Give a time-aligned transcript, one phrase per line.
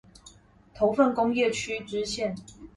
[0.73, 2.35] 頭份工業區支線